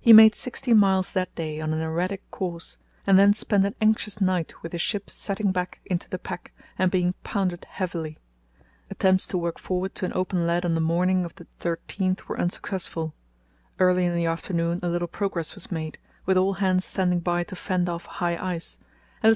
He 0.00 0.12
made 0.12 0.34
sixteen 0.34 0.76
miles 0.78 1.12
that 1.12 1.32
day 1.36 1.60
on 1.60 1.72
an 1.72 1.78
erratic 1.80 2.28
course, 2.32 2.78
and 3.06 3.16
then 3.16 3.32
spent 3.32 3.64
an 3.64 3.76
anxious 3.80 4.20
night 4.20 4.60
with 4.60 4.72
the 4.72 4.78
ship 4.78 5.08
setting 5.08 5.52
back 5.52 5.80
into 5.84 6.08
the 6.10 6.18
pack 6.18 6.52
and 6.76 6.90
being 6.90 7.14
pounded 7.22 7.64
heavily. 7.70 8.18
Attempts 8.90 9.24
to 9.28 9.38
work 9.38 9.60
forward 9.60 9.94
to 9.94 10.04
an 10.04 10.10
open 10.16 10.48
lead 10.48 10.64
on 10.64 10.74
the 10.74 10.80
morning 10.80 11.24
of 11.24 11.36
the 11.36 11.46
13th 11.60 12.22
were 12.24 12.40
unsuccessful. 12.40 13.14
Early 13.78 14.04
in 14.04 14.16
the 14.16 14.26
afternoon 14.26 14.80
a 14.82 14.88
little 14.88 15.06
progress 15.06 15.54
was 15.54 15.70
made, 15.70 15.96
with 16.26 16.36
all 16.36 16.54
hands 16.54 16.84
standing 16.84 17.20
by 17.20 17.44
to 17.44 17.54
fend 17.54 17.88
off 17.88 18.06
high 18.06 18.34
ice, 18.36 18.78
and 19.22 19.28
at 19.28 19.30
4. 19.30 19.30